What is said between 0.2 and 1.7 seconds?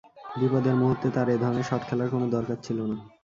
বিপদের মুহূর্তে তাঁর এ ধরণের